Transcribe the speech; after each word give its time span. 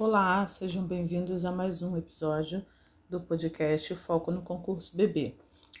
Olá, 0.00 0.48
sejam 0.48 0.82
bem-vindos 0.82 1.44
a 1.44 1.52
mais 1.52 1.82
um 1.82 1.98
episódio 1.98 2.64
do 3.10 3.20
podcast 3.20 3.94
Foco 3.94 4.30
no 4.30 4.40
Concurso 4.40 4.96
BB. 4.96 5.36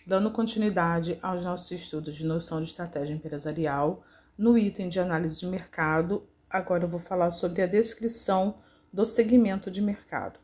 Dando 0.06 0.30
continuidade 0.30 1.18
aos 1.22 1.42
nossos 1.42 1.70
estudos 1.72 2.14
de 2.14 2.26
noção 2.26 2.60
de 2.60 2.66
estratégia 2.66 3.14
empresarial, 3.14 4.02
no 4.36 4.56
item 4.56 4.90
de 4.90 5.00
análise 5.00 5.40
de 5.40 5.46
mercado, 5.46 6.28
agora 6.48 6.84
eu 6.84 6.88
vou 6.88 7.00
falar 7.00 7.30
sobre 7.30 7.62
a 7.62 7.66
descrição 7.66 8.56
do 8.92 9.06
segmento 9.06 9.70
de 9.70 9.80
mercado. 9.80 10.38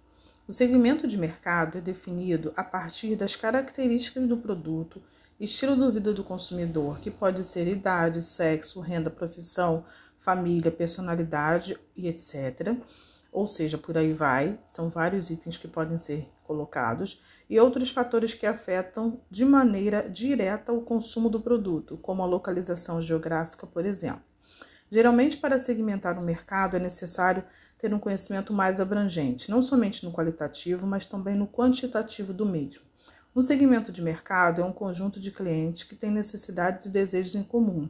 O 0.48 0.52
segmento 0.52 1.06
de 1.06 1.18
mercado 1.18 1.76
é 1.76 1.80
definido 1.80 2.54
a 2.56 2.64
partir 2.64 3.16
das 3.16 3.36
características 3.36 4.26
do 4.26 4.38
produto, 4.38 5.00
estilo 5.38 5.76
de 5.76 5.92
vida 5.92 6.14
do 6.14 6.24
consumidor, 6.24 7.00
que 7.00 7.10
pode 7.10 7.44
ser 7.44 7.68
idade, 7.68 8.22
sexo, 8.22 8.80
renda, 8.80 9.10
profissão, 9.10 9.84
família, 10.18 10.72
personalidade 10.72 11.78
e 11.94 12.08
etc 12.08 12.74
ou 13.32 13.46
seja, 13.46 13.78
por 13.78 13.96
aí 13.96 14.12
vai, 14.12 14.58
são 14.66 14.88
vários 14.88 15.30
itens 15.30 15.56
que 15.56 15.68
podem 15.68 15.98
ser 15.98 16.28
colocados, 16.44 17.20
e 17.48 17.60
outros 17.60 17.90
fatores 17.90 18.34
que 18.34 18.46
afetam 18.46 19.20
de 19.30 19.44
maneira 19.44 20.08
direta 20.08 20.72
o 20.72 20.82
consumo 20.82 21.28
do 21.28 21.40
produto, 21.40 21.98
como 21.98 22.22
a 22.22 22.26
localização 22.26 23.02
geográfica, 23.02 23.66
por 23.66 23.84
exemplo. 23.84 24.22
Geralmente, 24.90 25.36
para 25.36 25.58
segmentar 25.58 26.18
o 26.18 26.22
mercado, 26.22 26.76
é 26.76 26.80
necessário 26.80 27.44
ter 27.76 27.92
um 27.92 27.98
conhecimento 27.98 28.52
mais 28.52 28.80
abrangente, 28.80 29.50
não 29.50 29.62
somente 29.62 30.04
no 30.04 30.12
qualitativo, 30.12 30.86
mas 30.86 31.04
também 31.04 31.36
no 31.36 31.46
quantitativo 31.46 32.32
do 32.32 32.46
mesmo. 32.46 32.82
Um 33.36 33.42
segmento 33.42 33.92
de 33.92 34.02
mercado 34.02 34.62
é 34.62 34.64
um 34.64 34.72
conjunto 34.72 35.20
de 35.20 35.30
clientes 35.30 35.84
que 35.84 35.94
têm 35.94 36.10
necessidades 36.10 36.86
e 36.86 36.88
desejos 36.88 37.34
em 37.34 37.42
comum. 37.42 37.88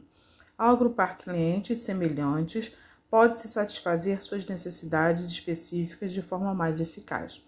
Ao 0.57 0.71
agrupar 0.71 1.17
clientes 1.17 1.79
semelhantes, 1.79 2.73
pode-se 3.09 3.47
satisfazer 3.47 4.23
suas 4.23 4.45
necessidades 4.45 5.25
específicas 5.25 6.11
de 6.11 6.21
forma 6.21 6.53
mais 6.53 6.79
eficaz. 6.79 7.43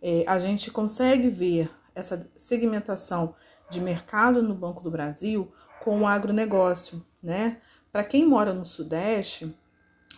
É, 0.00 0.24
a 0.26 0.38
gente 0.38 0.70
consegue 0.70 1.28
ver 1.28 1.70
essa 1.94 2.28
segmentação 2.36 3.34
de 3.70 3.80
mercado 3.80 4.42
no 4.42 4.54
Banco 4.54 4.82
do 4.82 4.90
Brasil 4.90 5.52
com 5.82 6.00
o 6.00 6.06
agronegócio, 6.06 7.04
né? 7.22 7.58
Para 7.92 8.04
quem 8.04 8.26
mora 8.26 8.52
no 8.52 8.64
Sudeste, 8.64 9.54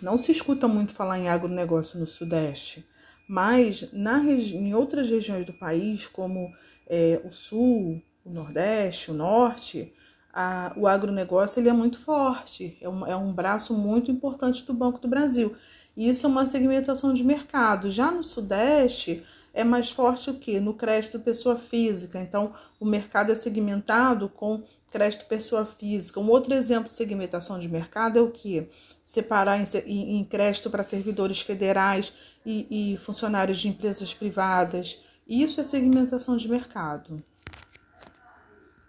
não 0.00 0.18
se 0.18 0.32
escuta 0.32 0.68
muito 0.68 0.94
falar 0.94 1.18
em 1.18 1.28
agronegócio 1.28 1.98
no 1.98 2.06
Sudeste, 2.06 2.86
mas 3.28 3.90
na 3.92 4.18
em 4.22 4.74
outras 4.74 5.08
regiões 5.08 5.46
do 5.46 5.52
país, 5.52 6.06
como 6.06 6.52
é, 6.86 7.20
o 7.24 7.32
Sul, 7.32 8.02
o 8.24 8.30
Nordeste, 8.30 9.10
o 9.10 9.14
Norte, 9.14 9.92
a, 10.32 10.72
o 10.76 10.86
agronegócio 10.86 11.60
ele 11.60 11.68
é 11.68 11.72
muito 11.72 11.98
forte, 11.98 12.78
é 12.80 12.88
um, 12.88 13.06
é 13.06 13.16
um 13.16 13.32
braço 13.32 13.74
muito 13.74 14.10
importante 14.10 14.64
do 14.64 14.72
Banco 14.72 14.98
do 14.98 15.08
Brasil. 15.08 15.54
E 15.96 16.08
isso 16.08 16.26
é 16.26 16.28
uma 16.28 16.46
segmentação 16.46 17.12
de 17.12 17.22
mercado. 17.22 17.90
Já 17.90 18.10
no 18.10 18.24
Sudeste, 18.24 19.22
é 19.52 19.62
mais 19.62 19.90
forte 19.90 20.30
o 20.30 20.34
que? 20.34 20.58
No 20.58 20.74
crédito 20.74 21.20
pessoa 21.20 21.56
física. 21.56 22.18
Então, 22.18 22.54
o 22.80 22.86
mercado 22.86 23.30
é 23.30 23.34
segmentado 23.34 24.28
com 24.28 24.62
crédito 24.90 25.26
pessoa 25.26 25.66
física. 25.66 26.20
Um 26.20 26.30
outro 26.30 26.54
exemplo 26.54 26.88
de 26.88 26.94
segmentação 26.94 27.58
de 27.58 27.68
mercado 27.68 28.18
é 28.18 28.22
o 28.22 28.30
que? 28.30 28.68
Separar 29.04 29.58
em, 29.58 29.66
em, 29.86 30.18
em 30.18 30.24
crédito 30.24 30.70
para 30.70 30.82
servidores 30.82 31.40
federais 31.40 32.14
e, 32.44 32.92
e 32.94 32.96
funcionários 32.98 33.60
de 33.60 33.68
empresas 33.68 34.14
privadas. 34.14 35.02
Isso 35.28 35.60
é 35.60 35.64
segmentação 35.64 36.36
de 36.36 36.48
mercado. 36.48 37.22